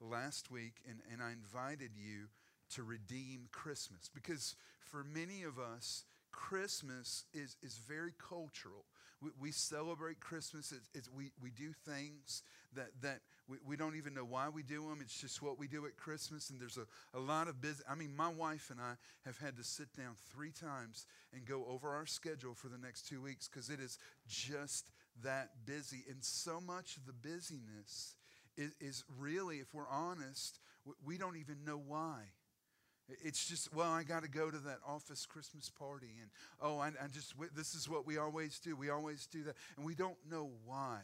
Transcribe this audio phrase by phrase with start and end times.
[0.00, 2.28] last week, and, and I invited you
[2.74, 8.84] to redeem Christmas because for many of us, Christmas is, is very cultural.
[9.20, 10.72] We, we celebrate Christmas.
[10.72, 12.42] It's, it's, we, we do things
[12.74, 14.98] that, that we, we don't even know why we do them.
[15.00, 16.50] It's just what we do at Christmas.
[16.50, 17.82] And there's a, a lot of business.
[17.90, 21.66] I mean, my wife and I have had to sit down three times and go
[21.68, 23.98] over our schedule for the next two weeks because it is
[24.28, 24.90] just
[25.22, 26.04] that busy.
[26.08, 28.14] And so much of the busyness
[28.60, 30.60] is, is really, if we're honest,
[31.04, 32.20] we don't even know why.
[33.24, 36.14] It's just, well, I got to go to that office Christmas party.
[36.20, 38.76] And, oh, I, I just, this is what we always do.
[38.76, 39.56] We always do that.
[39.76, 40.98] And we don't know why.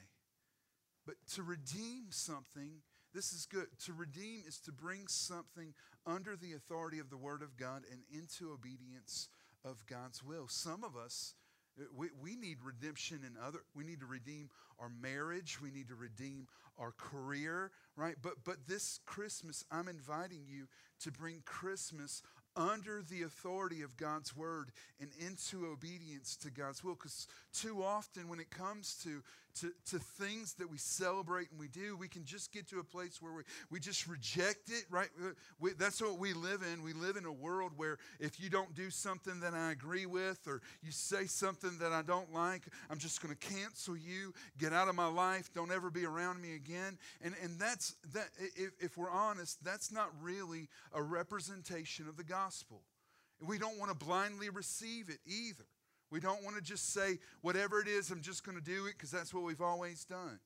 [1.05, 3.67] But to redeem something, this is good.
[3.87, 5.75] To redeem is to bring something
[6.07, 9.29] under the authority of the Word of God and into obedience
[9.65, 10.47] of God's will.
[10.49, 11.35] Some of us,
[11.79, 15.89] Uh, we, we need redemption in other, we need to redeem our marriage, we need
[15.89, 16.47] to redeem
[16.79, 18.17] our career, right?
[18.23, 20.67] But, but this Christmas, I'm inviting you
[21.01, 22.23] to bring Christmas
[22.57, 26.95] under the authority of God's word and into obedience to God's will.
[26.95, 29.23] Because too often, when it comes to,
[29.57, 32.85] to, to things that we celebrate and we do, we can just get to a
[32.85, 35.09] place where we, we just reject it, right?
[35.23, 36.83] Uh, we, that's what we live in.
[36.83, 40.41] We live in a world where if you don't do something that I agree with
[40.47, 44.73] or you say something that I don't like, I'm just going to cancel you, get
[44.73, 46.99] out of my life, don't ever be around me again.
[47.23, 52.25] And, and that's, that, if, if we're honest, that's not really a representation of the
[52.25, 52.83] gospel.
[53.47, 55.65] We don't want to blindly receive it either.
[56.11, 58.93] We don't want to just say, whatever it is, I'm just going to do it
[58.93, 60.39] because that's what we've always done.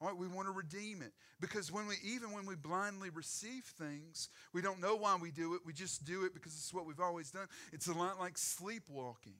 [0.00, 1.12] All right, we want to redeem it.
[1.40, 5.54] Because when we, even when we blindly receive things, we don't know why we do
[5.54, 5.60] it.
[5.64, 7.46] We just do it because it's what we've always done.
[7.72, 9.36] It's a lot like sleepwalking.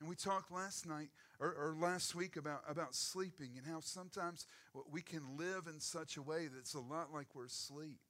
[0.00, 1.08] And we talked last night
[1.40, 4.46] or, or, last week about, about sleeping and how sometimes
[4.90, 8.00] we can live in such a way that's a lot like we're asleep.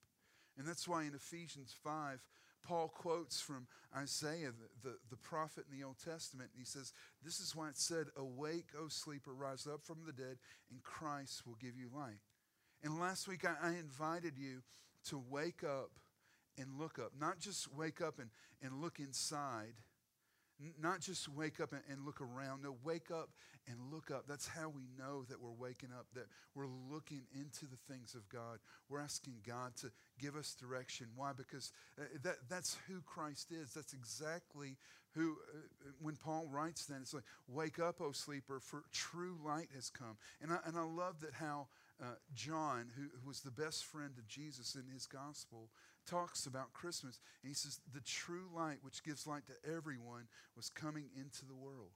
[0.59, 2.21] And that's why in Ephesians 5,
[2.65, 3.67] Paul quotes from
[3.97, 4.51] Isaiah,
[4.83, 6.93] the, the, the, prophet in the Old Testament, and he says,
[7.25, 10.39] This is why it said, Awake, O sleeper, rise up from the dead,
[10.71, 12.19] and Christ will give you light.
[12.83, 14.63] And last week I, I invited you
[15.09, 15.91] to wake up
[16.59, 17.13] and look up.
[17.19, 18.31] Not just wake up and,
[18.63, 19.75] and look inside,
[20.81, 22.63] not just wake up and, look around.
[22.63, 23.31] No, wake up
[23.67, 24.25] and look up.
[24.29, 28.29] That's how we know that we're waking up, that we're looking into the things of
[28.29, 28.59] God.
[28.89, 31.09] We're asking God to give us direction.
[31.17, 31.33] Why?
[31.37, 33.73] Because uh, that, that's who Christ is.
[33.73, 34.77] That's exactly
[35.15, 39.69] who, uh, when Paul writes then, it's like, wake up, O sleeper, for true light
[39.75, 40.17] has come.
[40.43, 41.69] And I, and I love that how
[42.03, 45.71] uh, John, who, who was the best friend of Jesus in his gospel,
[46.07, 47.21] talks about Christmas.
[47.43, 51.55] And he says, the true light, which gives light to everyone, was coming into the
[51.55, 51.91] world.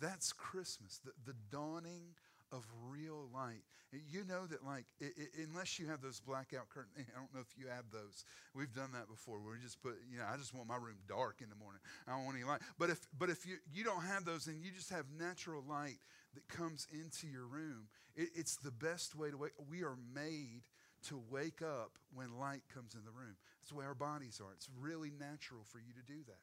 [0.00, 2.14] That's Christmas, the, the dawning
[2.52, 3.62] of real light.
[3.92, 7.40] You know that, like, it, it, unless you have those blackout curtains, I don't know
[7.40, 8.24] if you have those.
[8.54, 9.40] We've done that before.
[9.40, 11.80] Where we just put, you know, I just want my room dark in the morning.
[12.06, 12.60] I don't want any light.
[12.78, 15.98] But if, but if you, you don't have those and you just have natural light
[16.34, 19.52] that comes into your room, it, it's the best way to wake.
[19.70, 20.62] We are made
[21.08, 23.36] to wake up when light comes in the room.
[23.60, 24.52] That's the way our bodies are.
[24.52, 26.40] It's really natural for you to do that.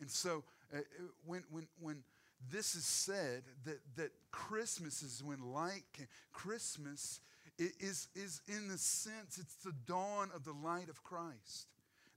[0.00, 0.78] And so uh,
[1.24, 2.02] when, when, when
[2.50, 7.20] this is said that, that Christmas is when light can, Christmas
[7.58, 11.68] is, is in the sense, it's the dawn of the light of Christ.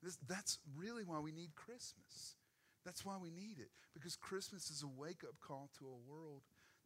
[0.02, 2.36] This, that's really why we need Christmas.
[2.86, 6.42] That's why we need it, because Christmas is a wake up call to a world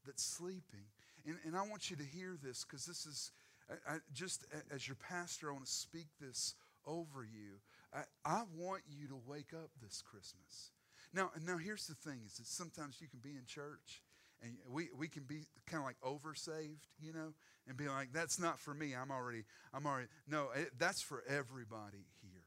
[0.06, 0.88] that's sleeping.
[1.26, 3.32] And, and I want you to hear this, because this is,
[3.70, 6.56] I, I, just as your pastor, I want to speak this
[6.86, 7.60] over you.
[7.94, 10.72] I, I want you to wake up this Christmas.
[11.14, 14.04] Now, now here's the thing: is that sometimes you can be in church
[14.42, 17.34] and we, we can be kind of like oversaved, you know,
[17.68, 18.96] and be like, "That's not for me.
[18.96, 19.44] I'm already,
[19.74, 22.46] I'm already." No, it, that's for everybody here.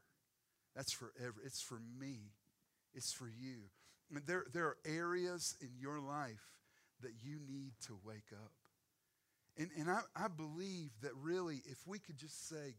[0.75, 1.43] That's for every.
[1.45, 2.31] It's for me.
[2.93, 3.69] It's for you.
[4.25, 6.59] There there are areas in your life
[7.01, 8.51] that you need to wake up.
[9.57, 12.75] And, and I, I believe that really, if we could just say,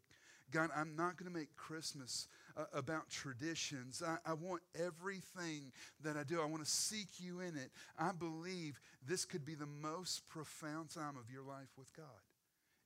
[0.51, 4.03] God, I'm not going to make Christmas uh, about traditions.
[4.07, 5.73] I, I want everything
[6.03, 7.71] that I do, I want to seek you in it.
[7.99, 12.07] I believe this could be the most profound time of your life with God.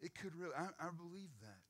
[0.01, 1.68] It could really, I, I believe that.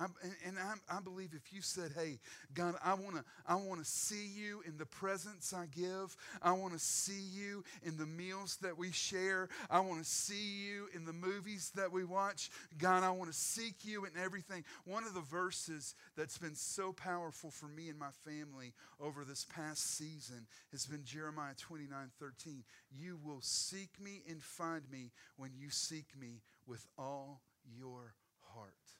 [0.00, 0.14] I'm,
[0.46, 2.18] and, I'm, I believe if you said, "Hey,
[2.54, 6.16] God, I want to, I want to see you in the presents I give.
[6.40, 9.50] I want to see you in the meals that we share.
[9.68, 12.50] I want to see you in the movies that we watch.
[12.78, 16.92] God, I want to seek you in everything." One of the verses that's been so
[16.92, 22.64] powerful for me and my family over this past season has been Jeremiah 29:13.
[22.90, 27.42] You will seek me and find me when you seek me with all
[27.76, 28.14] your
[28.54, 28.99] heart.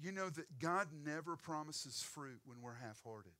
[0.00, 3.32] You know that God never promises fruit when we're half hearted.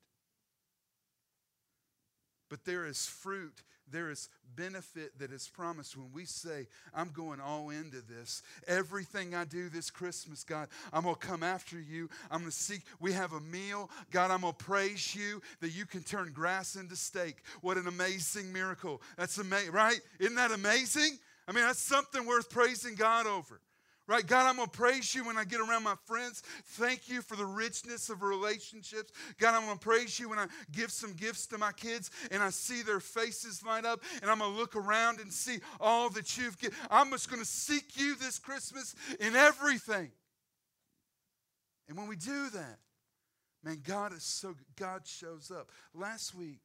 [2.51, 7.41] But there is fruit, there is benefit that is promised when we say, I'm going
[7.41, 8.43] all into this.
[8.69, 12.09] Everything I do this Christmas, God, I'm going to come after you.
[12.31, 12.83] I'm going to seek.
[13.01, 13.91] We have a meal.
[14.11, 17.37] God, I'm going to praise you that you can turn grass into steak.
[17.61, 19.03] What an amazing miracle.
[19.17, 20.01] That's amazing, right?
[20.21, 21.19] Isn't that amazing?
[21.49, 23.61] I mean, that's something worth praising God over.
[24.07, 24.27] Right?
[24.27, 26.43] God, I'm going to praise you when I get around my friends.
[26.65, 29.13] Thank you for the richness of relationships.
[29.39, 32.43] God, I'm going to praise you when I give some gifts to my kids and
[32.43, 36.11] I see their faces light up and I'm going to look around and see all
[36.11, 36.77] that you've given.
[36.91, 40.11] I'm just going to seek you this Christmas in everything.
[41.89, 42.79] And when we do that,
[43.63, 44.67] man, God is so good.
[44.77, 45.71] God shows up.
[45.95, 46.61] Last week,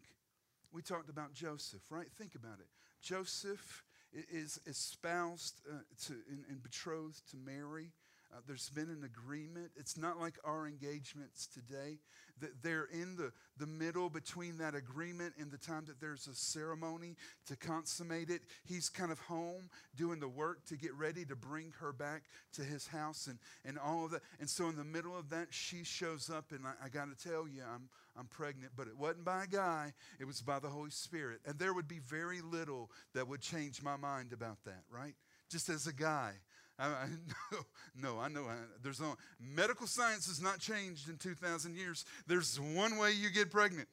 [0.74, 2.07] we talked about Joseph, right?
[2.18, 2.68] Think about it.
[3.01, 3.83] Joseph
[4.13, 7.91] is espoused uh, to, and, and, betrothed to Mary.
[8.31, 9.72] Uh, there's been an agreement.
[9.76, 11.98] It's not like our engagements today.
[12.42, 16.36] That they're in the, the middle between that agreement and the time that there's a
[16.36, 17.16] ceremony
[17.48, 18.42] to consummate it.
[18.66, 22.24] He's kind of home doing the work to get ready to bring her back
[22.54, 24.22] to his house and, and all of that.
[24.40, 27.30] And so in the middle of that, she shows up, and I, I got to
[27.30, 30.70] tell you, I'm, I'm pregnant, but it wasn't by a guy, it was by the
[30.70, 31.40] Holy Spirit.
[31.46, 35.16] And there would be very little that would change my mind about that, right?
[35.50, 36.34] Just as a guy.
[36.80, 37.08] I,
[37.52, 37.60] no,
[37.96, 38.46] no, I know.
[38.46, 42.06] I, there's no medical science has not changed in 2,000 years.
[42.26, 43.88] There's one way you get pregnant.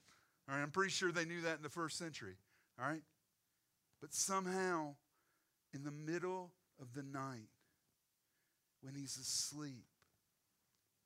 [0.49, 2.37] All right, I'm pretty sure they knew that in the first century.
[2.81, 3.03] All right,
[4.01, 4.95] but somehow,
[5.75, 7.49] in the middle of the night,
[8.83, 9.87] when he's asleep,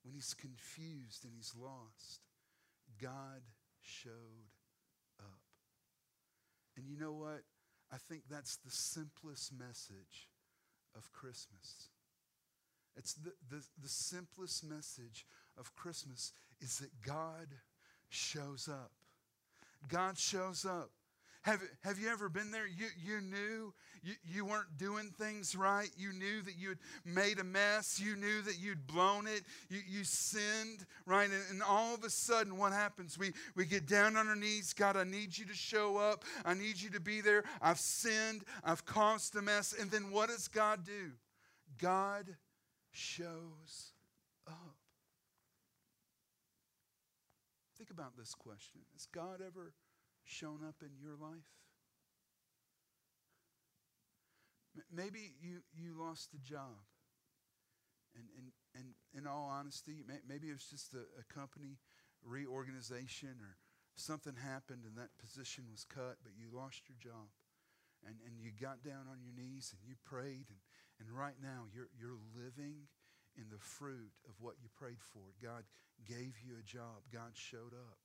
[0.03, 2.21] when he's confused and he's lost,
[3.01, 3.41] God
[3.81, 4.11] showed
[5.19, 5.39] up.
[6.77, 7.41] And you know what?
[7.91, 10.30] I think that's the simplest message
[10.95, 11.89] of Christmas.
[12.95, 15.25] It's the, the, the simplest message
[15.57, 17.47] of Christmas is that God
[18.09, 18.91] shows up.
[19.87, 20.91] God shows up.
[21.41, 22.67] Have, have you ever been there?
[22.67, 23.73] You, you knew
[24.03, 25.89] you, you weren't doing things right.
[25.95, 27.99] You knew that you'd made a mess.
[27.99, 29.43] You knew that you'd blown it.
[29.69, 31.29] You, you sinned, right?
[31.29, 33.17] And, and all of a sudden, what happens?
[33.19, 34.73] We, we get down on our knees.
[34.73, 36.25] God, I need you to show up.
[36.45, 37.43] I need you to be there.
[37.61, 38.43] I've sinned.
[38.63, 39.75] I've caused a mess.
[39.79, 41.11] And then what does God do?
[41.79, 42.25] God
[42.91, 43.93] shows
[44.47, 44.75] up.
[47.77, 49.73] Think about this question Has God ever
[50.25, 51.49] shown up in your life?
[54.91, 56.79] Maybe you, you lost a job.
[58.15, 61.79] And, and, and in all honesty, maybe it was just a, a company
[62.23, 63.57] reorganization or
[63.95, 67.27] something happened and that position was cut, but you lost your job.
[68.05, 70.49] And, and you got down on your knees and you prayed.
[70.49, 70.61] And,
[70.99, 72.89] and right now, you're, you're living
[73.37, 75.37] in the fruit of what you prayed for.
[75.41, 75.63] God
[76.07, 77.99] gave you a job, God showed up.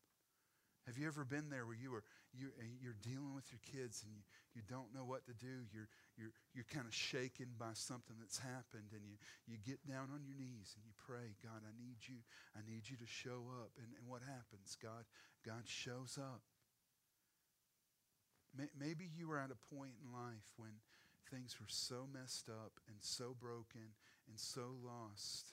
[0.86, 4.06] Have you ever been there where you were you, eh, you're dealing with your kids
[4.06, 4.22] and you,
[4.54, 5.66] you don't know what to do?
[5.74, 9.18] You're, you're, you're kind of shaken by something that's happened and you,
[9.50, 12.22] you get down on your knees and you pray, God, I need you.
[12.54, 13.74] I need you to show up.
[13.82, 14.78] And, and what happens?
[14.78, 15.02] God,
[15.42, 16.46] God shows up.
[18.54, 20.80] Maybe you were at a point in life when
[21.28, 23.92] things were so messed up and so broken
[24.28, 25.52] and so lost.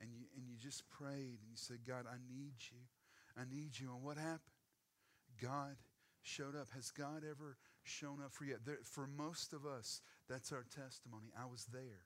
[0.00, 2.78] And you, and you just prayed and you said, God, I need you.
[3.36, 3.90] I need you.
[3.94, 4.49] And what happened?
[5.40, 5.76] God
[6.22, 6.68] showed up.
[6.74, 8.56] Has God ever shown up for you?
[8.64, 11.28] There, for most of us, that's our testimony.
[11.40, 12.04] I was there.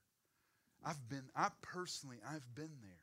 [0.85, 3.01] I've been, I personally, I've been there.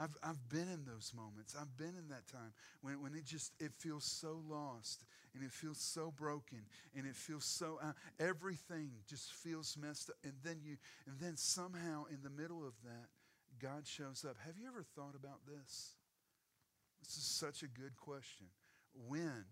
[0.00, 1.56] I've, I've been in those moments.
[1.60, 2.52] I've been in that time
[2.82, 5.04] when, when it just, it feels so lost
[5.34, 6.60] and it feels so broken
[6.96, 10.16] and it feels so, uh, everything just feels messed up.
[10.22, 10.76] And then you,
[11.06, 13.08] and then somehow in the middle of that,
[13.60, 14.36] God shows up.
[14.46, 15.94] Have you ever thought about this?
[17.00, 18.46] This is such a good question.
[19.06, 19.44] When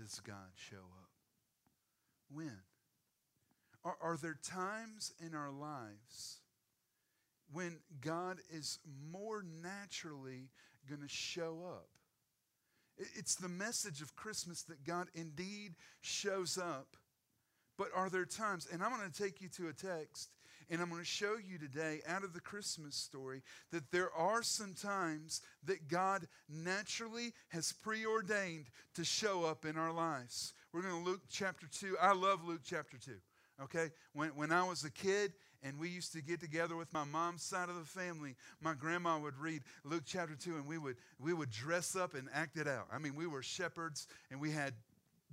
[0.00, 1.10] does God show up?
[2.32, 2.58] When?
[3.84, 6.38] Are, are there times in our lives
[7.52, 8.78] when God is
[9.10, 10.50] more naturally
[10.88, 11.88] going to show up?
[13.16, 16.96] It's the message of Christmas that God indeed shows up.
[17.76, 20.30] But are there times, and I'm going to take you to a text
[20.70, 24.42] And I'm going to show you today, out of the Christmas story, that there are
[24.42, 30.52] some times that God naturally has preordained to show up in our lives.
[30.72, 31.96] We're going to Luke chapter 2.
[32.00, 33.12] I love Luke chapter 2.
[33.64, 33.90] Okay?
[34.12, 35.32] When, when I was a kid,
[35.62, 38.36] and we used to get together with my mom's side of the family.
[38.62, 42.28] My grandma would read Luke chapter 2 and we would we would dress up and
[42.32, 42.86] act it out.
[42.92, 44.74] I mean, we were shepherds and we had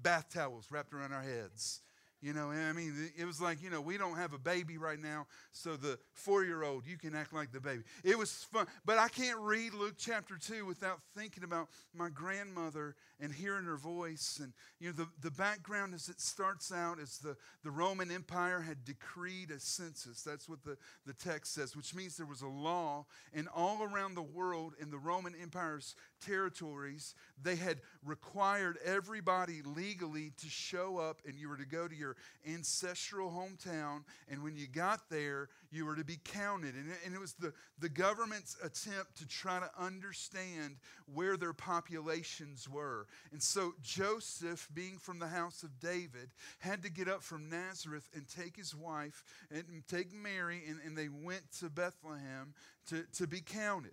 [0.01, 1.81] bath towels wrapped around our heads.
[2.21, 4.99] You know, I mean, it was like, you know, we don't have a baby right
[4.99, 7.83] now, so the four year old, you can act like the baby.
[8.03, 8.65] It was fun.
[8.85, 13.77] But I can't read Luke chapter 2 without thinking about my grandmother and hearing her
[13.77, 14.39] voice.
[14.41, 18.61] And, you know, the, the background as it starts out is the, the Roman Empire
[18.61, 20.21] had decreed a census.
[20.21, 23.05] That's what the, the text says, which means there was a law.
[23.33, 25.95] And all around the world in the Roman Empire's
[26.25, 31.95] territories, they had required everybody legally to show up and you were to go to
[31.95, 32.04] your
[32.47, 34.03] ancestral hometown.
[34.29, 36.75] And when you got there, you were to be counted.
[36.75, 40.77] And, and it was the, the government's attempt to try to understand
[41.13, 43.07] where their populations were.
[43.31, 48.07] And so Joseph, being from the house of David, had to get up from Nazareth
[48.13, 52.53] and take his wife and take Mary, and, and they went to Bethlehem
[52.89, 53.91] to, to be counted.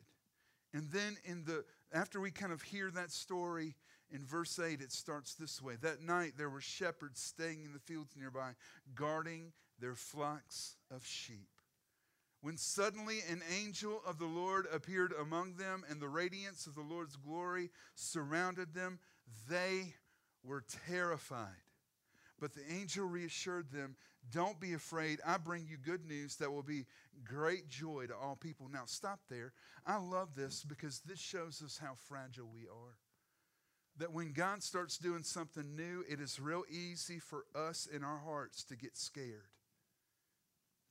[0.75, 3.75] And then in the after we kind of hear that story
[4.12, 5.75] in verse 8, it starts this way.
[5.81, 8.52] That night there were shepherds staying in the fields nearby,
[8.95, 11.49] guarding their flocks of sheep.
[12.42, 16.83] When suddenly an angel of the Lord appeared among them, and the radiance of the
[16.83, 18.99] Lord's glory surrounded them,
[19.49, 19.95] they
[20.42, 21.62] were terrified.
[22.40, 23.95] But the angel reassured them,
[24.28, 25.21] Don't be afraid.
[25.25, 26.87] I bring you good news that will be
[27.23, 28.69] great joy to all people.
[28.69, 29.52] Now, stop there.
[29.87, 32.97] I love this because this shows us how fragile we are.
[33.99, 38.18] That when God starts doing something new, it is real easy for us in our
[38.18, 39.50] hearts to get scared,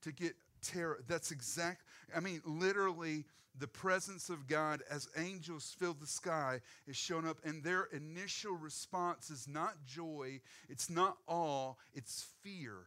[0.03, 1.00] to get terror.
[1.08, 1.84] That's exact.
[2.15, 3.25] I mean, literally,
[3.60, 8.55] the presence of God as angels fill the sky is shown up, and their initial
[8.55, 10.39] response is not joy,
[10.70, 12.86] it's not awe, it's fear.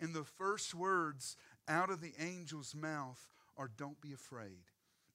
[0.00, 4.64] And the first words out of the angel's mouth are, Don't be afraid.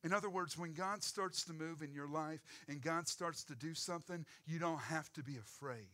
[0.03, 3.55] In other words, when God starts to move in your life and God starts to
[3.55, 5.87] do something, you don't have to be afraid.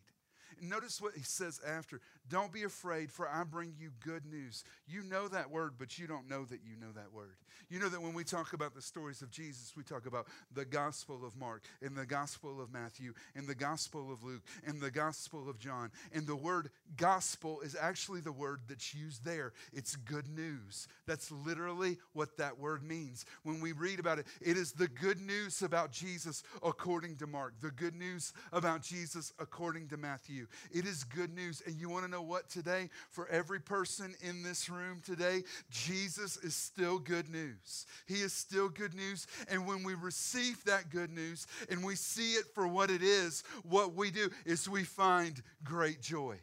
[0.61, 2.01] Notice what he says after.
[2.29, 4.63] Don't be afraid, for I bring you good news.
[4.87, 7.37] You know that word, but you don't know that you know that word.
[7.69, 10.65] You know that when we talk about the stories of Jesus, we talk about the
[10.65, 14.91] Gospel of Mark, and the Gospel of Matthew, and the Gospel of Luke, and the
[14.91, 15.91] Gospel of John.
[16.13, 19.53] And the word gospel is actually the word that's used there.
[19.73, 20.87] It's good news.
[21.05, 23.25] That's literally what that word means.
[23.43, 27.53] When we read about it, it is the good news about Jesus according to Mark,
[27.61, 30.47] the good news about Jesus according to Matthew.
[30.71, 31.61] It is good news.
[31.65, 32.89] And you want to know what today?
[33.09, 37.85] For every person in this room today, Jesus is still good news.
[38.05, 39.27] He is still good news.
[39.49, 43.43] And when we receive that good news and we see it for what it is,
[43.63, 46.37] what we do is we find great joy.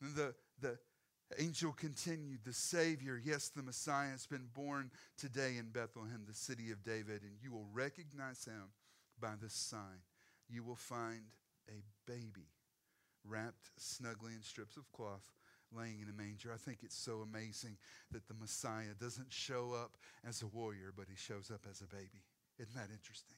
[0.00, 0.78] The, the
[1.38, 6.70] angel continued, The Savior, yes, the Messiah, has been born today in Bethlehem, the city
[6.70, 8.72] of David, and you will recognize him
[9.20, 10.02] by this sign.
[10.48, 11.22] You will find
[11.68, 12.46] a baby
[13.28, 15.32] wrapped snugly in strips of cloth,
[15.76, 16.50] laying in a manger.
[16.52, 17.76] I think it's so amazing
[18.10, 21.86] that the Messiah doesn't show up as a warrior, but he shows up as a
[21.86, 22.24] baby.
[22.58, 23.36] Isn't that interesting?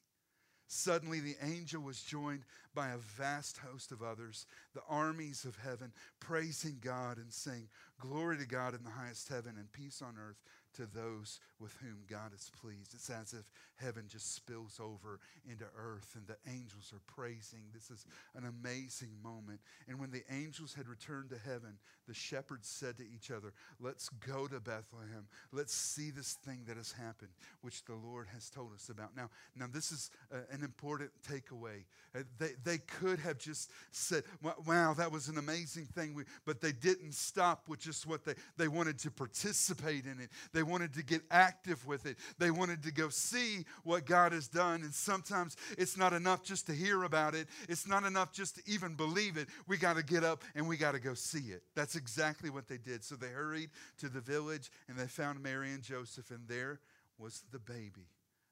[0.72, 2.44] Suddenly, the angel was joined
[2.76, 7.68] by a vast host of others, the armies of heaven, praising God and saying,
[8.00, 10.42] Glory to God in the highest heaven and peace on earth
[10.74, 12.94] to those with whom God is pleased.
[12.94, 13.44] It's as if
[13.76, 17.60] heaven just spills over into earth and the angels are praising.
[17.74, 19.60] This is an amazing moment.
[19.88, 24.08] And when the angels had returned to heaven, the shepherds said to each other, Let's
[24.08, 25.26] go to Bethlehem.
[25.52, 29.16] Let's see this thing that has happened, which the Lord has told us about.
[29.16, 30.10] Now, now this is
[30.50, 31.84] an important takeaway.
[32.14, 34.24] Uh, they, they could have just said,
[34.66, 36.14] Wow, that was an amazing thing.
[36.14, 40.30] We, but they didn't stop with just what they, they wanted to participate in it.
[40.52, 42.16] They wanted to get active with it.
[42.38, 44.82] They wanted to go see what God has done.
[44.82, 48.62] And sometimes it's not enough just to hear about it, it's not enough just to
[48.66, 49.48] even believe it.
[49.66, 51.62] We got to get up and we got to go see it.
[51.74, 53.02] That's exactly what they did.
[53.02, 56.78] So they hurried to the village and they found Mary and Joseph, and there
[57.18, 58.06] was the baby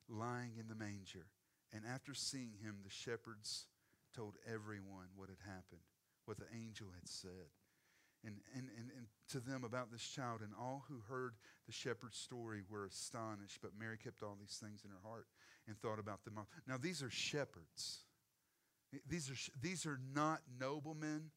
[0.09, 1.26] lying in the manger.
[1.73, 3.66] And after seeing him, the shepherds
[4.16, 5.83] told everyone what had happened,
[6.25, 7.52] what the angel had said
[8.25, 10.41] and, and, and, and to them about this child.
[10.41, 11.35] And all who heard
[11.67, 13.61] the shepherd's story were astonished.
[13.63, 15.27] But Mary kept all these things in her heart
[15.67, 16.39] and thought about them.
[16.67, 18.05] Now, these are shepherds.
[19.09, 21.31] These are, these are not noblemen.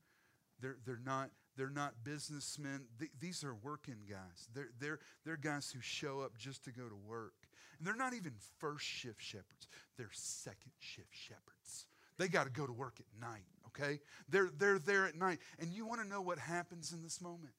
[0.59, 2.85] They're, they're not They're not businessmen.
[2.97, 4.47] Th- these are working guys.
[4.53, 7.33] They're, they're, they're guys who show up just to go to work.
[7.77, 11.87] And they're not even first shift shepherds, they're second shift shepherds.
[12.21, 13.99] They got to go to work at night, okay?
[14.29, 15.39] They're, they're there at night.
[15.57, 17.55] And you want to know what happens in this moment?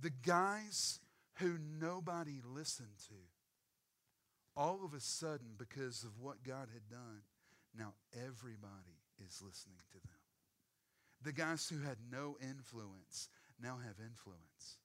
[0.00, 0.98] The guys
[1.40, 3.14] who nobody listened to,
[4.56, 7.20] all of a sudden, because of what God had done,
[7.78, 10.20] now everybody is listening to them.
[11.22, 13.28] The guys who had no influence
[13.62, 14.78] now have influence.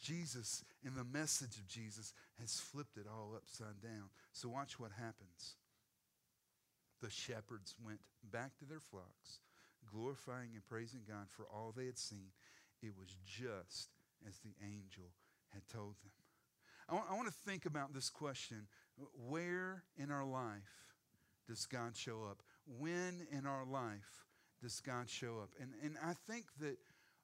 [0.00, 4.08] Jesus, in the message of Jesus, has flipped it all upside down.
[4.32, 5.56] So watch what happens.
[7.02, 9.40] The shepherds went back to their flocks,
[9.92, 12.30] glorifying and praising God for all they had seen.
[12.80, 13.90] It was just
[14.26, 15.10] as the angel
[15.52, 16.12] had told them.
[16.88, 18.66] I want, to think about this question
[19.28, 20.92] where in our life
[21.48, 22.42] does God show up?
[22.78, 24.26] When in our life
[24.60, 25.50] does God show up?
[25.60, 26.76] And, and I think that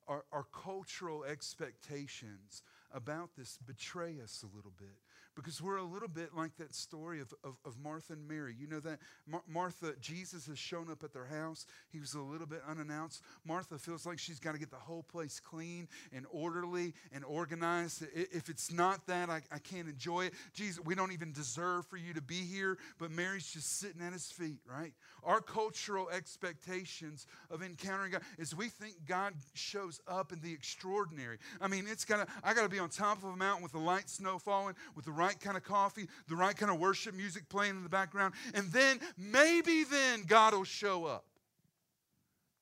[0.06, 4.96] our, our cultural expectations about this betray us a little bit
[5.38, 8.56] because we're a little bit like that story of, of, of Martha and Mary.
[8.58, 11.64] You know that Mar- Martha, Jesus has shown up at their house.
[11.92, 13.22] He was a little bit unannounced.
[13.46, 18.04] Martha feels like she's got to get the whole place clean and orderly and organized.
[18.12, 20.34] If it's not that, I, I can't enjoy it.
[20.54, 24.12] Jesus, we don't even deserve for you to be here, but Mary's just sitting at
[24.12, 24.92] his feet, right?
[25.22, 31.38] Our cultural expectations of encountering God is we think God shows up in the extraordinary.
[31.60, 33.72] I mean, it's got to, I got to be on top of a mountain with
[33.72, 36.78] the light snow falling, with the right right kind of coffee, the right kind of
[36.78, 41.26] worship music playing in the background, and then maybe then God will show up.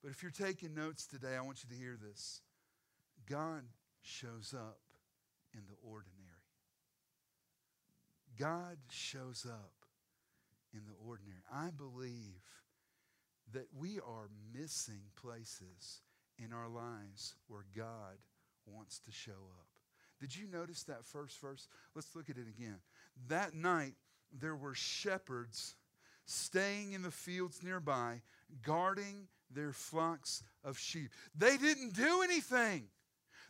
[0.02, 2.40] But if you're taking notes today, I want you to hear this
[3.28, 3.62] God
[4.02, 4.80] shows up
[5.54, 6.12] in the ordinary.
[8.38, 9.72] God shows up
[10.74, 11.40] in the ordinary.
[11.52, 12.42] I believe
[13.52, 16.02] that we are missing places
[16.36, 18.18] in our lives where God
[18.66, 19.75] wants to show up.
[20.20, 21.68] Did you notice that first verse?
[21.94, 22.78] Let's look at it again.
[23.28, 23.94] That night,
[24.32, 25.74] there were shepherds
[26.24, 28.22] staying in the fields nearby,
[28.62, 31.10] guarding their flocks of sheep.
[31.36, 32.88] They didn't do anything.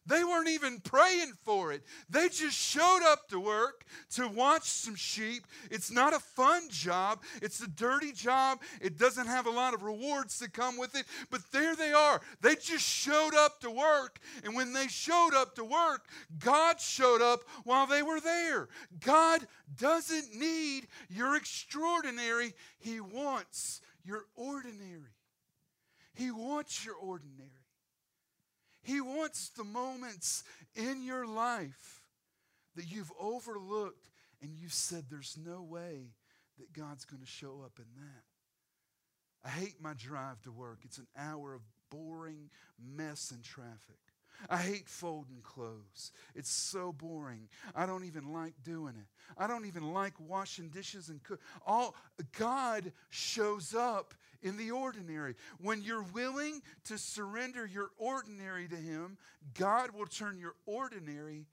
[0.07, 1.83] They weren't even praying for it.
[2.09, 5.47] They just showed up to work to watch some sheep.
[5.71, 8.61] It's not a fun job, it's a dirty job.
[8.81, 12.21] It doesn't have a lot of rewards to come with it, but there they are.
[12.41, 14.21] They just showed up to work.
[14.45, 16.07] And when they showed up to work,
[16.39, 18.69] God showed up while they were there.
[19.05, 25.17] God doesn't need your extraordinary, He wants your ordinary.
[26.15, 27.51] He wants your ordinary.
[28.87, 30.45] He wants the moments
[30.77, 32.03] in your life
[32.77, 34.09] that you've overlooked
[34.41, 36.13] and you've said, There's no way
[36.59, 38.23] that God's going to show up in that.
[39.45, 40.79] I hate my drive to work.
[40.85, 43.99] It's an hour of boring mess and traffic.
[44.49, 46.13] I hate folding clothes.
[46.37, 47.49] It's so boring.
[47.75, 49.07] I don't even like doing it.
[49.37, 51.41] I don't even like washing dishes and cook.
[51.67, 51.97] All
[52.39, 54.15] God shows up
[54.47, 55.35] in the ordinary.
[55.61, 59.19] When you're willing to surrender your ordinary to him,
[59.55, 61.47] God will turn your ordinary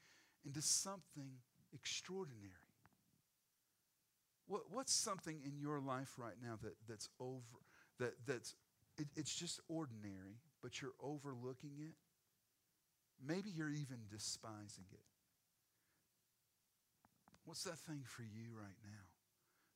[0.45, 1.31] into something
[1.73, 2.51] extraordinary.
[4.47, 7.41] What, what's something in your life right now that, that's over
[7.99, 8.55] that that's
[8.99, 11.95] it, it's just ordinary, but you're overlooking it?
[13.25, 14.99] Maybe you're even despising it.
[17.45, 19.05] What's that thing for you right now?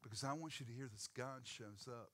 [0.04, 2.12] Because I want you to hear this God shows up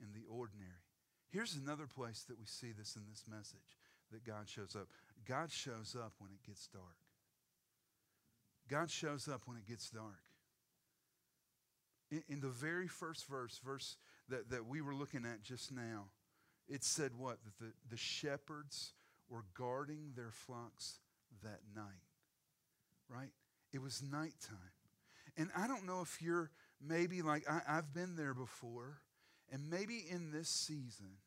[0.00, 0.84] in the ordinary.
[1.30, 3.78] Here's another place that we see this in this message
[4.12, 4.88] that God shows up.
[5.26, 6.96] God shows up when it gets dark.
[8.68, 10.22] God shows up when it gets dark.
[12.10, 13.96] In, in the very first verse, verse
[14.28, 16.06] that, that we were looking at just now,
[16.68, 17.38] it said what?
[17.44, 18.92] That the, the shepherds
[19.28, 21.00] were guarding their flocks
[21.42, 21.84] that night,
[23.08, 23.30] right?
[23.72, 24.72] It was nighttime.
[25.36, 28.98] And I don't know if you're maybe like, I, I've been there before,
[29.52, 31.18] and maybe in this season,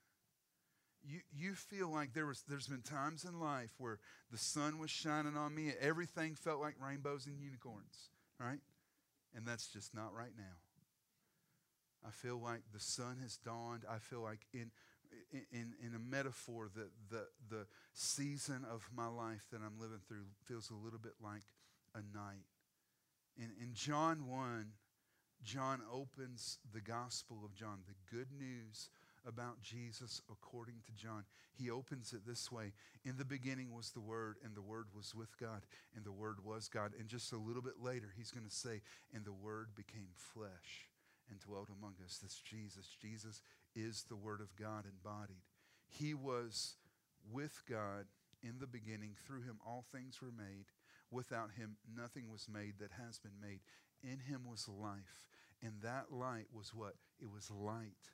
[1.03, 3.99] you, you feel like there was there's been times in life where
[4.31, 8.09] the sun was shining on me and everything felt like rainbows and unicorns
[8.41, 8.59] right?
[9.35, 10.57] And that's just not right now.
[12.05, 13.83] I feel like the sun has dawned.
[13.89, 14.71] I feel like in
[15.51, 20.23] in, in a metaphor that the, the season of my life that I'm living through
[20.45, 21.43] feels a little bit like
[21.93, 22.45] a night.
[23.37, 24.67] In, in John 1,
[25.43, 28.89] John opens the Gospel of John, the good news
[29.25, 31.23] about Jesus according to John.
[31.53, 32.73] He opens it this way
[33.05, 35.61] In the beginning was the Word, and the Word was with God,
[35.95, 36.91] and the Word was God.
[36.99, 38.81] And just a little bit later, he's going to say,
[39.13, 40.89] And the Word became flesh
[41.29, 42.19] and dwelt among us.
[42.21, 42.87] That's Jesus.
[43.01, 43.41] Jesus
[43.75, 45.43] is the Word of God embodied.
[45.87, 46.75] He was
[47.31, 48.05] with God
[48.43, 49.15] in the beginning.
[49.25, 50.65] Through him all things were made.
[51.11, 53.59] Without him nothing was made that has been made.
[54.03, 55.27] In him was life,
[55.61, 56.95] and that light was what?
[57.19, 58.09] It was light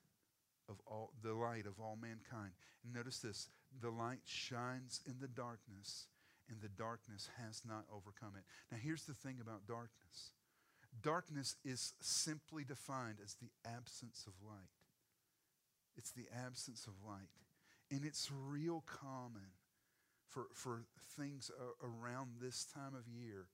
[0.70, 2.52] of all the light of all mankind.
[2.84, 3.50] And notice this,
[3.82, 6.08] the light shines in the darkness,
[6.50, 8.44] and the darkness has not overcome it.
[8.72, 10.32] Now here's the thing about darkness.
[11.02, 14.70] Darkness is simply defined as the absence of light.
[15.96, 17.30] It's the absence of light.
[17.92, 19.52] And it's real common
[20.28, 20.84] for, for
[21.18, 21.50] things
[21.82, 23.48] around this time of year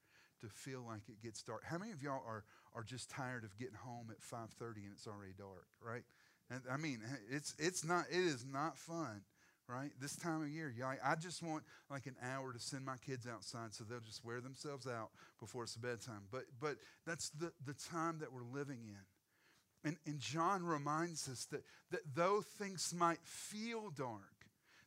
[0.43, 1.63] to feel like it gets dark.
[1.65, 2.43] How many of y'all are,
[2.75, 6.03] are just tired of getting home at 5.30 and it's already dark, right?
[6.49, 6.99] And, I mean,
[7.32, 9.21] it's, it's not, it is not fun,
[9.67, 9.91] right?
[9.99, 13.25] This time of year, you I just want like an hour to send my kids
[13.27, 16.23] outside so they'll just wear themselves out before it's bedtime.
[16.32, 16.75] But, but
[17.08, 19.89] that's the, the time that we're living in.
[19.89, 24.33] And, and John reminds us that, that though things might feel dark,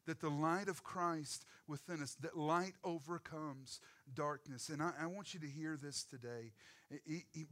[0.06, 3.80] that the light of Christ within us, that light overcomes
[4.14, 4.68] darkness.
[4.68, 6.52] And I, I want you to hear this today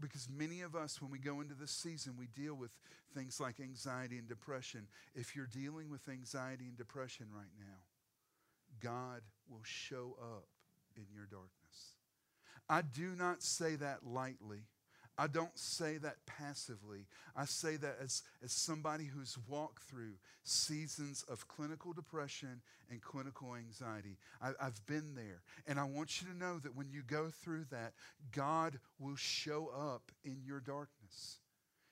[0.00, 2.70] because many of us, when we go into this season, we deal with
[3.14, 4.86] things like anxiety and depression.
[5.14, 7.82] If you're dealing with anxiety and depression right now,
[8.80, 10.46] God will show up
[10.96, 11.50] in your darkness.
[12.68, 14.62] I do not say that lightly.
[15.16, 17.07] I don't say that passively.
[17.37, 23.55] I say that as, as somebody who's walked through seasons of clinical depression and clinical
[23.55, 24.16] anxiety.
[24.42, 25.42] I, I've been there.
[25.66, 27.92] And I want you to know that when you go through that,
[28.33, 31.38] God will show up in your darkness.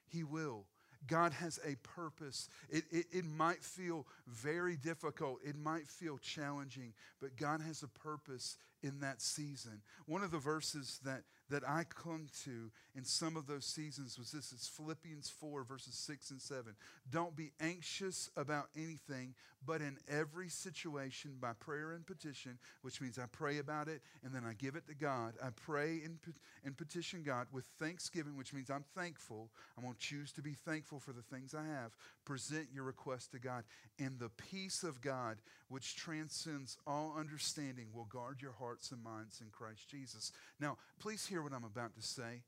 [0.09, 0.67] He will.
[1.07, 2.49] God has a purpose.
[2.69, 7.89] It, it, it, might feel very difficult, it might feel challenging, but God has a
[7.89, 9.83] purpose in that season.
[10.07, 14.33] One of the verses that, that I clung to in some of those seasons was
[14.33, 16.75] this it's Philippians 4, verses 6 and 7.
[17.11, 19.35] Don't be anxious about anything,
[19.67, 24.35] but in every situation, by prayer and petition, which means I pray about it and
[24.35, 25.35] then I give it to God.
[25.43, 26.19] I pray and,
[26.65, 29.51] and petition God with thanksgiving, which means I'm thankful.
[29.77, 31.93] I'm going to choose to be thankful for the things I have.
[32.25, 33.65] Present your request to God.
[33.99, 35.37] And the peace of God,
[35.69, 40.33] which transcends all understanding, will guard your hearts and minds in Christ Jesus.
[40.59, 42.43] Now, please hear what I'm about to say.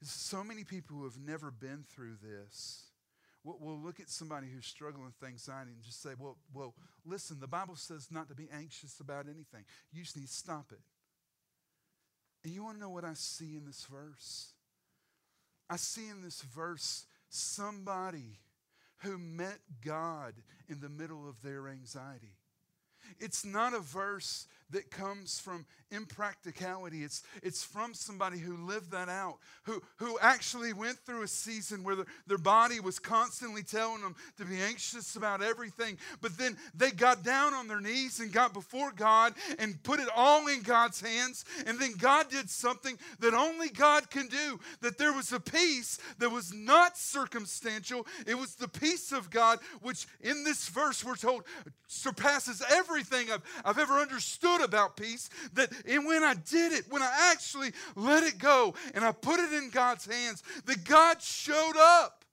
[0.00, 2.90] Is so many people who have never been through this
[3.42, 6.74] we will look at somebody who's struggling with anxiety and just say, well, well,
[7.06, 9.64] listen, the Bible says not to be anxious about anything.
[9.92, 10.80] You just need to stop it.
[12.44, 14.52] And you want to know what I see in this verse?
[15.68, 18.40] I see in this verse somebody
[18.98, 20.34] who met God
[20.68, 22.36] in the middle of their anxiety.
[23.18, 27.02] It's not a verse that comes from impracticality.
[27.02, 31.82] It's, it's from somebody who lived that out, who, who actually went through a season
[31.82, 35.98] where the, their body was constantly telling them to be anxious about everything.
[36.20, 40.08] But then they got down on their knees and got before God and put it
[40.14, 41.44] all in God's hands.
[41.66, 44.60] And then God did something that only God can do.
[44.80, 49.58] That there was a peace that was not circumstantial, it was the peace of God,
[49.82, 51.44] which in this verse we're told
[51.88, 52.62] surpasses
[53.00, 57.30] everything I've, I've ever understood about peace that and when I did it, when I
[57.32, 62.24] actually let it go and I put it in God's hands, that God showed up.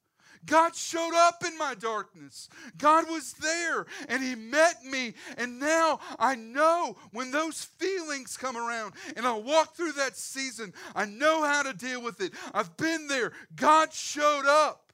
[0.46, 2.48] God showed up in my darkness.
[2.78, 5.14] God was there and He met me.
[5.38, 10.74] And now I know when those feelings come around and I walk through that season,
[10.96, 12.32] I know how to deal with it.
[12.54, 13.34] I've been there.
[13.56, 14.94] God showed up.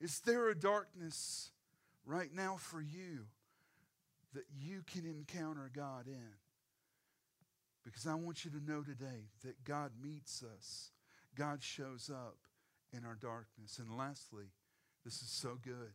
[0.00, 1.50] Is there a darkness
[2.04, 3.26] right now for you
[4.34, 6.34] that you can encounter God in?
[7.84, 10.90] Because I want you to know today that God meets us,
[11.36, 12.36] God shows up
[12.92, 13.78] in our darkness.
[13.78, 14.46] And lastly,
[15.04, 15.92] this is so good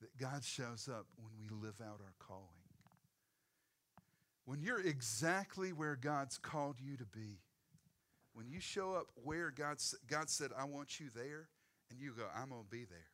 [0.00, 2.46] that God shows up when we live out our calling.
[4.46, 7.38] When you're exactly where God's called you to be,
[8.32, 9.76] when you show up where God,
[10.08, 11.48] God said, I want you there,
[11.90, 13.09] and you go, I'm going to be there.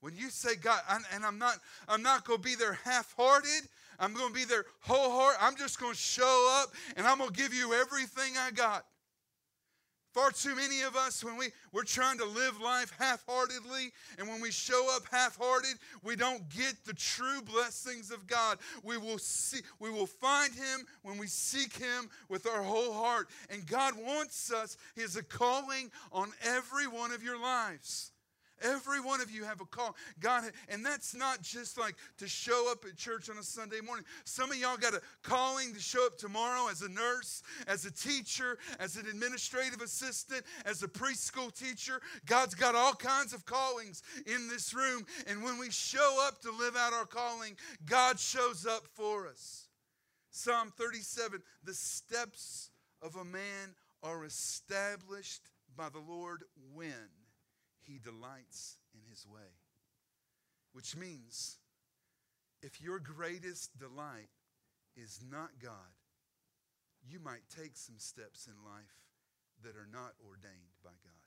[0.00, 0.80] When you say God,
[1.12, 1.56] and I'm not,
[1.88, 3.68] I'm not going to be there half-hearted.
[3.98, 5.40] I'm going to be there wholehearted.
[5.40, 8.84] I'm just going to show up, and I'm going to give you everything I got.
[10.14, 14.26] Far too many of us, when we, we're trying to live life half heartedly, and
[14.26, 18.58] when we show up half hearted, we don't get the true blessings of God.
[18.82, 23.28] We will, see, we will find Him when we seek Him with our whole heart.
[23.50, 28.12] And God wants us, He has a calling on every one of your lives.
[28.62, 29.96] Every one of you have a call.
[30.20, 34.04] God, and that's not just like to show up at church on a Sunday morning.
[34.24, 37.90] Some of y'all got a calling to show up tomorrow as a nurse, as a
[37.90, 42.00] teacher, as an administrative assistant, as a preschool teacher.
[42.26, 45.04] God's got all kinds of callings in this room.
[45.26, 49.68] And when we show up to live out our calling, God shows up for us.
[50.30, 52.70] Psalm 37 The steps
[53.02, 55.42] of a man are established
[55.76, 56.44] by the Lord
[56.74, 56.92] when
[57.88, 59.56] he delights in his way.
[60.72, 61.56] Which means
[62.62, 64.28] if your greatest delight
[64.96, 65.96] is not God,
[67.08, 69.00] you might take some steps in life
[69.64, 71.26] that are not ordained by God.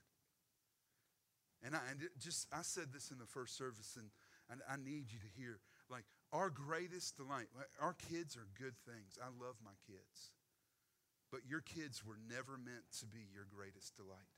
[1.64, 4.10] And I and just I said this in the first service, and,
[4.50, 5.58] and I need you to hear
[5.90, 7.46] like our greatest delight.
[7.80, 9.18] Our kids are good things.
[9.20, 10.30] I love my kids.
[11.30, 14.28] But your kids were never meant to be your greatest delight.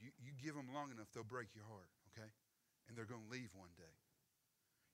[0.00, 2.28] You, you give them long enough, they'll break your heart, okay?
[2.88, 3.96] And they're going to leave one day.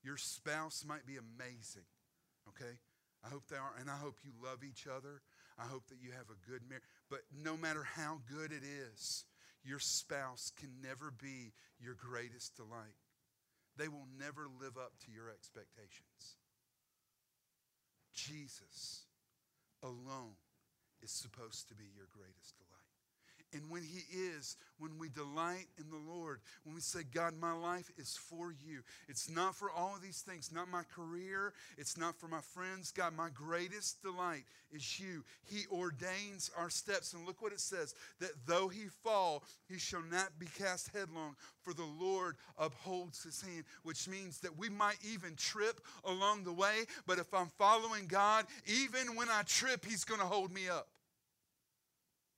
[0.02, 1.86] Your spouse might be amazing,
[2.50, 2.78] okay?
[3.24, 5.22] I hope they are, and I hope you love each other.
[5.58, 6.84] I hope that you have a good marriage.
[7.08, 9.24] But no matter how good it is,
[9.64, 12.98] your spouse can never be your greatest delight.
[13.76, 16.36] They will never live up to your expectations.
[18.14, 19.06] Jesus
[19.82, 20.36] alone
[21.02, 22.65] is supposed to be your greatest delight.
[23.56, 27.52] And when He is, when we delight in the Lord, when we say, God, my
[27.52, 28.82] life is for you.
[29.08, 32.92] It's not for all of these things, not my career, it's not for my friends.
[32.92, 35.24] God, my greatest delight is you.
[35.44, 37.14] He ordains our steps.
[37.14, 41.34] And look what it says that though he fall, he shall not be cast headlong,
[41.62, 46.52] for the Lord upholds his hand, which means that we might even trip along the
[46.52, 46.84] way.
[47.06, 50.88] But if I'm following God, even when I trip, he's going to hold me up.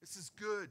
[0.00, 0.70] This is good.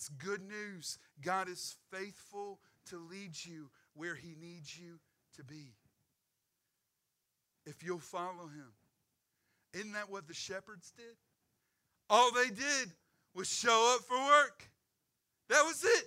[0.00, 0.96] It's good news.
[1.20, 2.58] God is faithful
[2.88, 4.98] to lead you where He needs you
[5.36, 5.74] to be.
[7.66, 8.72] If you'll follow Him.
[9.74, 11.16] Isn't that what the shepherds did?
[12.08, 12.90] All they did
[13.34, 14.70] was show up for work.
[15.50, 16.04] That was it.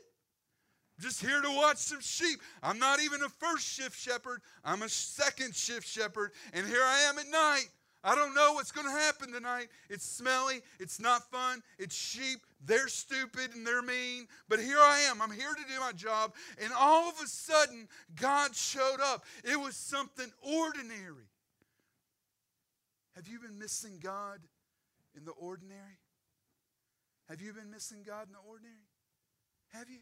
[1.00, 2.42] Just here to watch some sheep.
[2.64, 6.32] I'm not even a first shift shepherd, I'm a second shift shepherd.
[6.54, 7.68] And here I am at night
[8.04, 9.68] I don't know what's going to happen tonight.
[9.90, 10.62] It's smelly.
[10.80, 11.62] It's not fun.
[11.80, 12.40] It's sheep.
[12.66, 14.28] They're stupid and they're mean.
[14.50, 15.22] But here I am.
[15.22, 16.34] I'm here to do my job.
[16.62, 17.88] And all of a sudden,
[18.20, 19.24] God showed up.
[19.46, 21.30] It was something ordinary.
[23.16, 24.40] Have you been missing God
[25.16, 26.00] in the ordinary?
[27.30, 28.76] Have you been missing God in the ordinary?
[29.70, 30.00] Have you?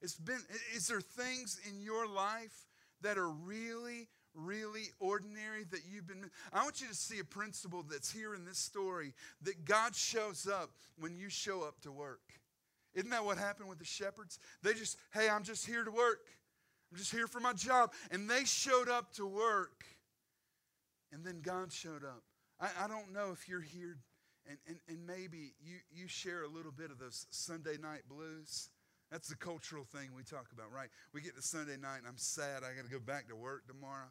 [0.00, 0.40] It's been,
[0.74, 2.66] is there things in your life
[3.02, 6.30] that are really really ordinary that you've been.
[6.52, 10.46] I want you to see a principle that's here in this story that God shows
[10.46, 12.20] up when you show up to work.
[12.94, 14.38] Isn't that what happened with the shepherds?
[14.62, 16.26] They just, hey, I'm just here to work.
[16.90, 17.92] I'm just here for my job.
[18.10, 19.84] And they showed up to work.
[21.12, 22.22] And then God showed up.
[22.60, 23.98] I, I don't know if you're here
[24.48, 28.70] and, and, and maybe you, you share a little bit of those Sunday night blues.
[29.10, 30.88] That's the cultural thing we talk about, right?
[31.12, 33.66] We get to Sunday night and I'm sad I got to go back to work
[33.66, 34.10] tomorrow.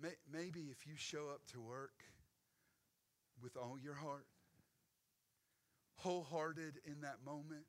[0.00, 1.92] Maybe if you show up to work
[3.42, 4.26] with all your heart,
[5.96, 7.64] wholehearted in that moment,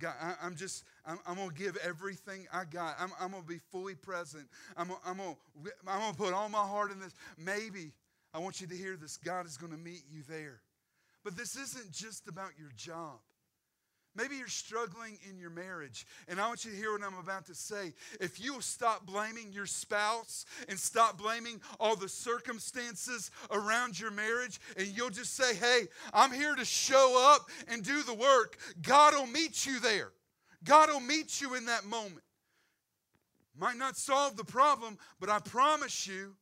[0.00, 2.96] God, I, am just, I'm, I'm going to give everything I got.
[2.98, 4.48] I'm, I'm going to be fully present.
[4.76, 5.36] I'm, I'm going
[5.86, 7.14] I'm to put all my heart in this.
[7.38, 7.92] Maybe,
[8.32, 10.60] I want you to hear this, God is going to meet you there.
[11.22, 13.20] But this isn't just about your job.
[14.16, 17.46] Maybe you're struggling in your marriage, and I want you to hear what I'm about
[17.46, 17.92] to say.
[18.20, 24.12] If you will stop blaming your spouse and stop blaming all the circumstances around your
[24.12, 28.56] marriage, and you'll just say, Hey, I'm here to show up and do the work,
[28.82, 30.12] God will meet you there.
[30.62, 32.22] God will meet you in that moment.
[33.58, 36.34] Might not solve the problem, but I promise you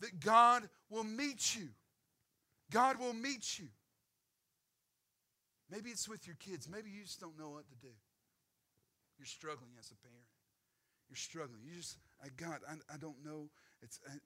[0.00, 1.68] that God will meet you.
[2.70, 3.68] God will meet you.
[5.70, 6.68] Maybe it's with your kids.
[6.68, 7.92] Maybe you just don't know what to do.
[9.18, 10.26] You're struggling as a parent.
[11.08, 11.60] You're struggling.
[11.64, 13.50] You just, I, God, I, I don't know.
[13.82, 14.18] It's, I,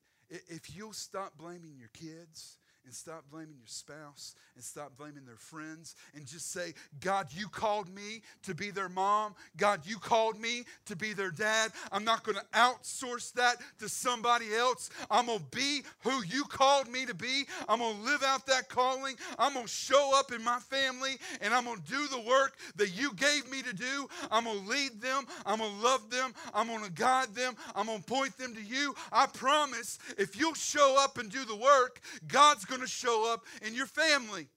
[0.48, 5.37] if you'll stop blaming your kids and stop blaming your spouse and stop blaming their
[5.37, 9.35] friends and just say, God, you called me to be their mom.
[9.57, 11.73] God, you called me to be their dad.
[11.93, 14.90] I'm not going to outsource that to somebody else.
[15.11, 17.45] I'm going to be who you called me to be.
[17.69, 19.16] I'm going to live out that calling.
[19.38, 22.57] I'm going to show up in my family and I'm going to do the work
[22.77, 24.09] that you gave me to do.
[24.31, 25.25] I'm going to lead them.
[25.47, 26.35] I'm going to love them.
[26.55, 27.55] I'm going to guide them.
[27.75, 28.95] I'm going to point them to you.
[29.12, 33.44] I promise if you'll show up and do the work, God's going to show up
[33.66, 34.48] in your family.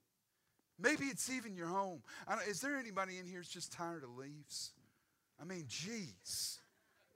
[0.80, 2.02] Maybe it's even your home.
[2.48, 4.72] is there anybody in here that's just tired of leaves?
[5.42, 6.60] I mean, geez,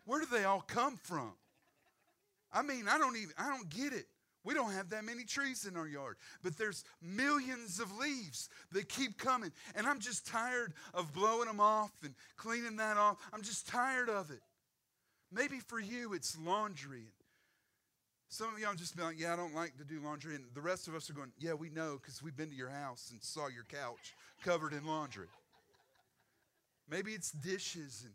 [0.05, 1.33] where do they all come from?
[2.51, 4.05] I mean, I don't even, I don't get it.
[4.43, 8.87] We don't have that many trees in our yard, but there's millions of leaves that
[8.87, 9.51] keep coming.
[9.75, 13.17] And I'm just tired of blowing them off and cleaning that off.
[13.33, 14.39] I'm just tired of it.
[15.33, 17.07] Maybe for you, it's laundry
[18.29, 20.35] Some of y'all just be like, yeah, I don't like to do laundry.
[20.35, 22.69] And the rest of us are going, yeah, we know because we've been to your
[22.69, 24.13] house and saw your couch
[24.43, 25.27] covered in laundry.
[26.89, 28.13] Maybe it's dishes and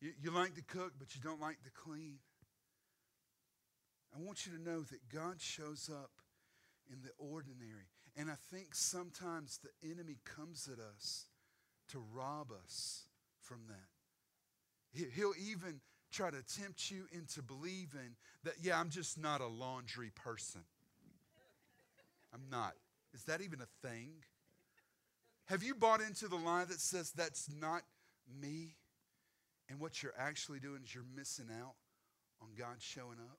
[0.00, 2.18] you, you like to cook, but you don't like to clean.
[4.14, 6.10] I want you to know that God shows up
[6.90, 7.88] in the ordinary.
[8.16, 11.26] And I think sometimes the enemy comes at us
[11.88, 13.04] to rob us
[13.40, 15.08] from that.
[15.14, 15.80] He'll even
[16.14, 20.62] try to tempt you into believing that, yeah, I'm just not a laundry person.
[22.32, 22.74] I'm not.
[23.12, 24.10] Is that even a thing?
[25.46, 27.82] Have you bought into the lie that says that's not
[28.40, 28.76] me?
[29.68, 31.74] And what you're actually doing is you're missing out
[32.42, 33.38] on God showing up?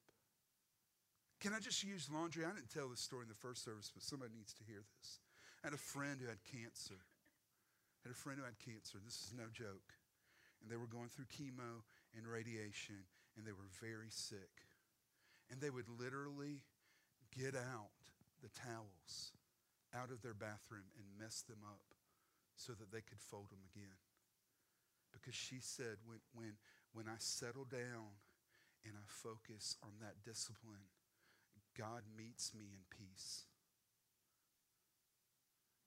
[1.42, 2.46] Can I just use laundry?
[2.46, 5.20] I didn't tell this story in the first service, but somebody needs to hear this.
[5.64, 6.98] I had a friend who had cancer.
[6.98, 8.98] I had a friend who had cancer.
[9.04, 9.94] This is no joke.
[10.62, 11.84] And they were going through chemo
[12.18, 13.04] and radiation,
[13.38, 14.64] and they were very sick.
[15.52, 16.64] And they would literally
[17.36, 17.94] get out
[18.42, 19.32] the towels
[19.94, 21.96] out of their bathroom and mess them up
[22.56, 24.00] so that they could fold them again.
[25.12, 26.60] Because she said, when, when,
[26.94, 28.20] when I settle down
[28.84, 30.92] and I focus on that discipline,
[31.78, 33.48] God meets me in peace.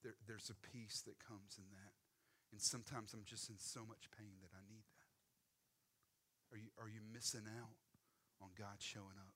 [0.03, 1.93] There, there's a peace that comes in that.
[2.53, 4.88] And sometimes I'm just in so much pain that I need.
[6.53, 7.77] Are you, are you missing out
[8.41, 9.35] on God showing up?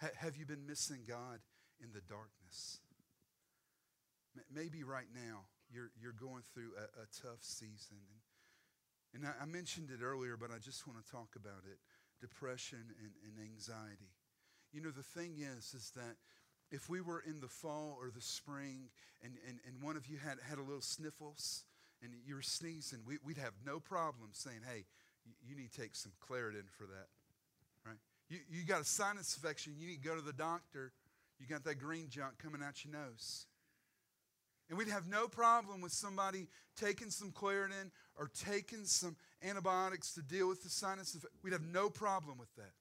[0.00, 1.40] Ha- have you been missing God
[1.82, 2.78] in the darkness?
[4.52, 7.98] Maybe right now you're, you're going through a, a tough season.
[9.12, 11.78] And, and I, I, mentioned it earlier, but I just want to talk about it
[12.20, 14.12] depression and, and anxiety.
[14.72, 16.16] You know, the thing is, is that
[16.70, 18.90] if we were in the fall or the spring
[19.22, 21.64] and, and, and one of you had, had a little sniffles
[22.02, 24.84] and you were sneezing, we, would have no problem saying, hey,
[25.46, 27.08] you need to take some Claritin for that,
[27.86, 27.98] right?
[28.28, 30.92] You, you got a sinus infection, you need to go to the doctor.
[31.38, 33.46] You got that green junk coming out your nose.
[34.68, 40.22] And we'd have no problem with somebody taking some Claritin or taking some antibiotics to
[40.22, 41.16] deal with the sinus.
[41.42, 42.72] We'd have no problem with that.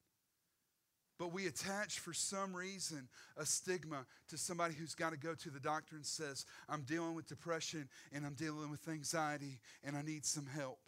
[1.18, 3.08] But we attach, for some reason,
[3.38, 7.16] a stigma to somebody who's got to go to the doctor and says, I'm dealing
[7.16, 10.80] with depression and I'm dealing with anxiety and I need some help.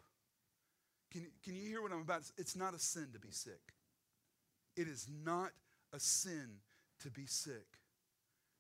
[1.12, 2.22] Can, can you hear what I'm about?
[2.38, 3.74] It's not a sin to be sick.
[4.76, 5.52] It is not
[5.94, 6.48] a sin
[7.02, 7.66] to be sick.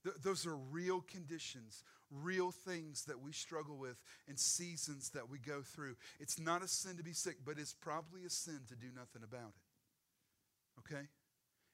[0.03, 5.37] Th- those are real conditions, real things that we struggle with and seasons that we
[5.37, 5.95] go through.
[6.19, 9.21] It's not a sin to be sick, but it's probably a sin to do nothing
[9.23, 10.79] about it.
[10.79, 11.07] Okay?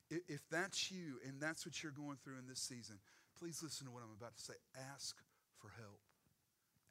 [0.09, 2.97] If that's you and that's what you're going through in this season,
[3.39, 4.53] please listen to what I'm about to say.
[4.93, 5.15] Ask
[5.59, 6.01] for help.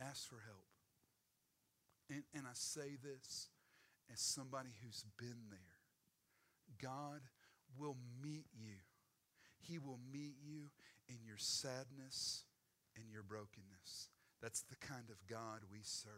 [0.00, 0.66] Ask for help.
[2.10, 3.48] And, and I say this
[4.12, 5.58] as somebody who's been there.
[6.80, 7.20] God
[7.78, 8.76] will meet you.
[9.60, 10.70] He will meet you
[11.08, 12.44] in your sadness
[12.96, 14.08] and your brokenness.
[14.42, 16.12] That's the kind of God we serve.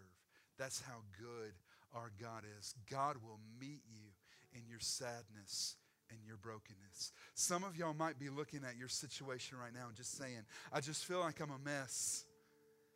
[0.58, 1.52] That's how good
[1.94, 2.74] our God is.
[2.90, 4.12] God will meet you
[4.52, 5.76] in your sadness
[6.10, 7.12] and your brokenness.
[7.34, 10.80] Some of y'all might be looking at your situation right now and just saying, I
[10.80, 12.24] just feel like I'm a mess.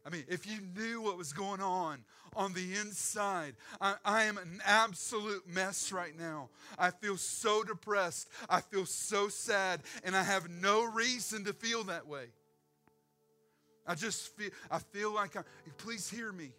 [0.05, 4.39] I mean, if you knew what was going on on the inside, I, I, am
[4.39, 6.49] an absolute mess right now.
[6.79, 8.29] I feel so depressed.
[8.49, 12.27] I feel so sad, and I have no reason to feel that way.
[13.87, 15.43] I just feel, I feel like I,
[15.77, 16.53] please hear me.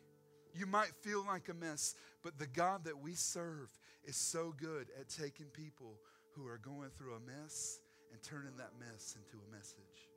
[0.54, 3.70] You might feel like a mess, but the God that we serve
[4.04, 5.96] is so good at taking people
[6.36, 7.80] who are going through a mess
[8.12, 10.11] and turning that mess into a message.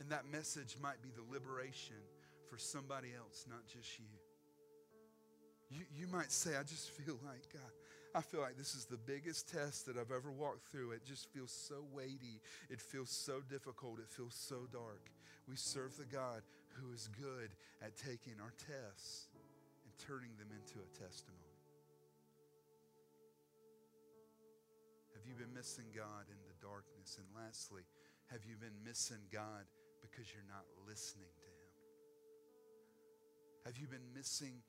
[0.00, 1.96] And that message might be the liberation
[2.50, 4.04] for somebody else, not just you.
[5.70, 7.72] You, you might say, I just feel like, God,
[8.14, 10.92] I feel like this is the biggest test that I've ever walked through.
[10.92, 12.40] It just feels so weighty.
[12.70, 13.98] It feels so difficult.
[13.98, 15.10] It feels so dark.
[15.48, 16.42] We serve the God
[16.80, 17.50] who is good
[17.82, 19.28] at taking our tests
[19.84, 21.42] and turning them into a testimony.
[25.14, 27.18] Have you been missing God in the darkness?
[27.18, 27.82] And lastly,
[28.30, 29.66] have you been missing God
[30.16, 31.68] because you're not listening to Him?
[33.66, 34.62] Have you been missing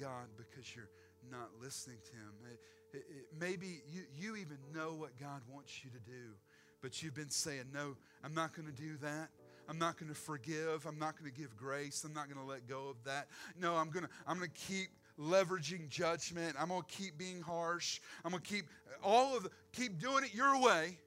[0.00, 0.90] God because you're
[1.30, 2.32] not listening to Him?
[2.52, 6.32] It, it, it, maybe you, you even know what God wants you to do,
[6.80, 9.28] but you've been saying, No, I'm not going to do that.
[9.68, 10.86] I'm not going to forgive.
[10.86, 12.04] I'm not going to give grace.
[12.04, 13.28] I'm not going to let go of that.
[13.58, 14.88] No, I'm going to I'm going to keep
[15.18, 16.56] leveraging judgment.
[16.58, 18.00] I'm going to keep being harsh.
[18.24, 18.66] I'm going to keep
[19.02, 20.98] all of the, keep doing it your way.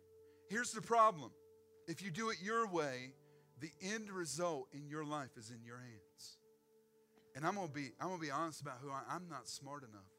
[0.50, 1.32] Here's the problem.
[1.88, 3.12] If you do it your way,
[3.60, 6.38] the end result in your life is in your hands.
[7.36, 9.24] And I'm gonna be, I'm gonna be honest about who I, am.
[9.24, 10.10] I'm not smart enough.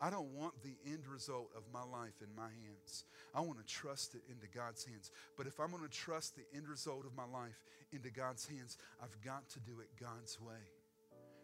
[0.00, 3.04] I don't want the end result of my life in my hands.
[3.34, 5.10] I want to trust it into God's hands.
[5.36, 7.62] But if I'm going to trust the end result of my life
[7.92, 10.62] into God's hands, I've got to do it God's way.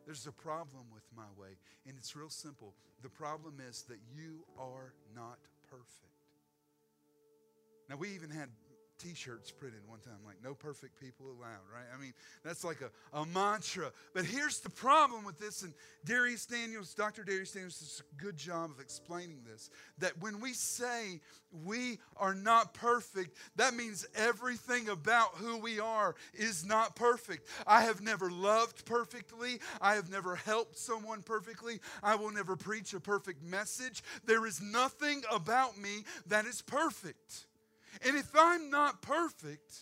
[0.07, 2.75] There's a problem with my way, and it's real simple.
[3.03, 6.07] The problem is that you are not perfect.
[7.91, 8.49] Now, we even had
[8.99, 11.87] t-shirts printed one time like no perfect people allowed right?
[11.95, 12.13] I mean
[12.45, 13.93] that's like a, a mantra.
[14.15, 15.73] But here's the problem with this and
[16.07, 20.53] Dharius Daniels dr Dharius Daniels does a good job of explaining this that when we
[20.53, 21.21] say
[21.65, 27.49] we are not perfect that means everything about who we are is not perfect.
[27.67, 29.61] I have never loved perfectly.
[29.81, 31.81] I have never helped someone perfectly.
[32.03, 34.03] I will never preach a perfect message.
[34.25, 37.47] There is nothing about me that is perfect
[38.05, 39.75] and if I'm not perfect,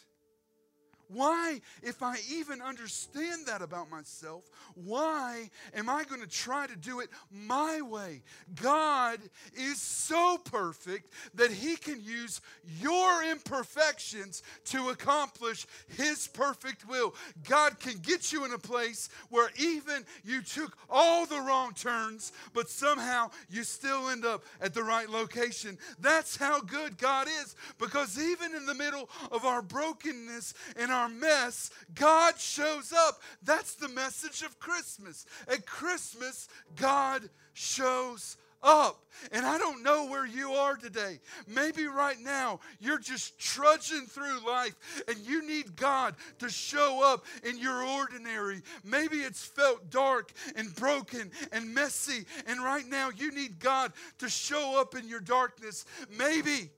[1.14, 4.44] why, if I even understand that about myself,
[4.74, 8.22] why am I going to try to do it my way?
[8.60, 9.20] God
[9.54, 12.40] is so perfect that He can use
[12.80, 17.14] your imperfections to accomplish His perfect will.
[17.48, 22.32] God can get you in a place where even you took all the wrong turns,
[22.52, 25.78] but somehow you still end up at the right location.
[26.00, 31.11] That's how good God is, because even in the middle of our brokenness and our
[31.11, 33.20] mess, God shows up.
[33.42, 35.26] That's the message of Christmas.
[35.46, 39.05] At Christmas, God shows up.
[39.32, 41.20] And I don't know where you are today.
[41.46, 44.74] Maybe right now you're just trudging through life
[45.07, 48.62] and you need God to show up in your ordinary.
[48.82, 52.24] Maybe it's felt dark and broken and messy.
[52.46, 55.84] And right now you need God to show up in your darkness.
[56.16, 56.70] Maybe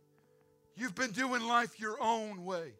[0.74, 2.72] you've been doing life your own way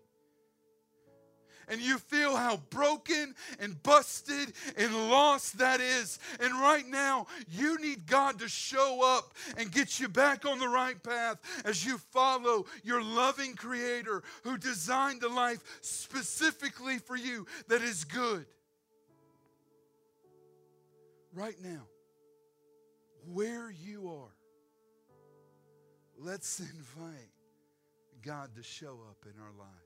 [1.69, 6.19] and you feel how broken and busted and lost that is.
[6.41, 10.69] And right now, you need God to show up and get you back on the
[10.69, 17.47] right path as you follow your loving Creator who designed a life specifically for you
[17.69, 18.47] that is good.
[21.35, 21.83] Right now,
[23.33, 24.35] where you are,
[26.19, 27.31] let's invite
[28.23, 29.86] God to show up in our lives.